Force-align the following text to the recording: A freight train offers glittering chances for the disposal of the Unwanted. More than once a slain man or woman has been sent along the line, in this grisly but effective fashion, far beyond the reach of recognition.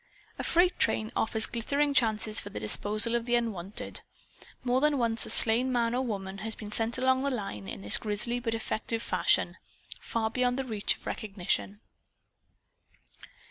A 0.39 0.43
freight 0.43 0.79
train 0.79 1.11
offers 1.15 1.45
glittering 1.45 1.93
chances 1.93 2.39
for 2.39 2.49
the 2.49 2.59
disposal 2.59 3.13
of 3.13 3.25
the 3.27 3.35
Unwanted. 3.35 4.01
More 4.63 4.81
than 4.81 4.97
once 4.97 5.27
a 5.27 5.29
slain 5.29 5.71
man 5.71 5.93
or 5.93 6.01
woman 6.01 6.39
has 6.39 6.55
been 6.55 6.71
sent 6.71 6.97
along 6.97 7.21
the 7.21 7.29
line, 7.29 7.67
in 7.67 7.83
this 7.83 7.97
grisly 7.97 8.39
but 8.39 8.55
effective 8.55 9.03
fashion, 9.03 9.57
far 9.99 10.31
beyond 10.31 10.57
the 10.57 10.65
reach 10.65 10.97
of 10.97 11.05
recognition. 11.05 11.81